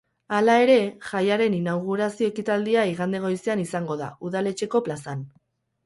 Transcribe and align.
Hala 0.35 0.53
ere, 0.61 0.77
jaiaren 1.09 1.57
inaugurazio 1.59 2.31
ekitaldia 2.33 2.89
igande 2.95 3.23
goizean 3.29 3.65
izango 3.69 4.03
da, 4.05 4.13
udaletxeko 4.31 4.87
plazan. 4.91 5.29